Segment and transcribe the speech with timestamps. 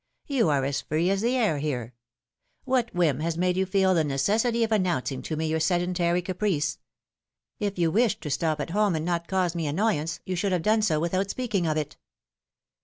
[0.25, 1.93] You are as free as the air here.
[2.63, 6.79] What whim has made you feel the necessity of announcing to me your sedentary caprice?
[7.59, 10.63] If you wished to stop at home, and not cause me annoyance, you should have
[10.63, 11.97] done so without speaking of it